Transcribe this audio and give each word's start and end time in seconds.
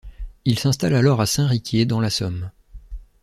Il 0.45 0.57
s'installe 0.57 0.95
alors 0.95 1.21
à 1.21 1.27
Saint-Riquier, 1.27 1.85
dans 1.85 1.99
la 1.99 2.09
Somme. 2.09 2.49